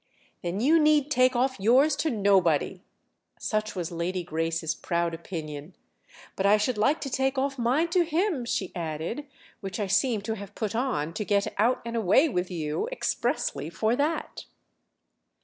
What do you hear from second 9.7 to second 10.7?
I seem to have